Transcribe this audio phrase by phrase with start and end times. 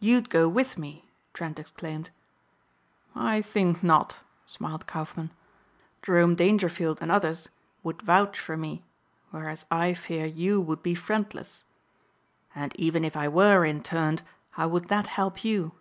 [0.00, 2.08] "You'd go with me," Trent exclaimed.
[3.14, 5.30] "I think not," smiled Kaufmann.
[6.02, 7.50] "Jerome Dangerfield and others
[7.82, 8.82] would vouch for me
[9.32, 11.64] whereas I fear you would be friendless.
[12.54, 14.22] And even if I were interned
[14.52, 15.72] how would that help you?